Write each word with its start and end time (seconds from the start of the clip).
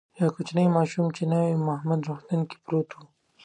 یو 0.19 0.29
کوچنی 0.35 0.67
ماشوم 0.77 1.05
چی 1.15 1.23
په 1.25 1.29
نوی 1.31 1.53
مهمند 1.69 2.05
روغتون 2.07 2.41
کی 2.49 2.57
پروت 2.65 2.89
دی 2.97 3.05